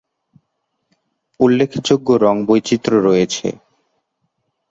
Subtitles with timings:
[1.39, 3.47] উল্লেখযোগ্য রঙ বৈচিত্র রয়েছে।